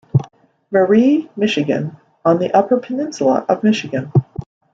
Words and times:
Marie, 0.71 1.29
Michigan 1.35 1.95
on 2.25 2.39
the 2.39 2.51
Upper 2.57 2.77
Peninsula 2.77 3.45
of 3.47 3.61
Michigan. 3.63 4.11